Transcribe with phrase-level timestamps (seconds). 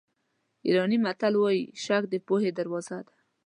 [0.65, 3.15] ایراني متل وایي شک د پوهې دروازه ده.